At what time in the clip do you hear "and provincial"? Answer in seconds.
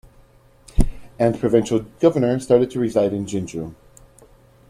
1.19-1.81